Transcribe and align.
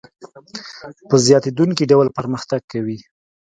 په 1.09 1.15
زیاتېدونکي 1.25 1.83
ډول 1.91 2.07
پرمختګ 2.17 2.61
کوي 2.71 2.97